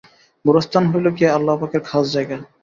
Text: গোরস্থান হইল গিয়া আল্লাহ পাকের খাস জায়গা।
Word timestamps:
গোরস্থান 0.45 0.83
হইল 0.91 1.07
গিয়া 1.17 1.31
আল্লাহ 1.37 1.55
পাকের 1.61 1.81
খাস 1.89 2.05
জায়গা। 2.15 2.37